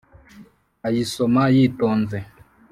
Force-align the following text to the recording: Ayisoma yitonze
Ayisoma 0.87 1.43
yitonze 1.55 2.17